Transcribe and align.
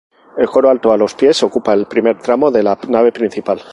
El 0.35 0.47
coro 0.49 0.71
alto 0.71 0.91
a 0.91 0.97
los 0.97 1.13
pies 1.13 1.43
ocupa 1.43 1.73
el 1.75 1.85
primer 1.85 2.17
tramo 2.17 2.49
de 2.49 2.63
la 2.63 2.75
nave 2.89 3.11
principal. 3.11 3.61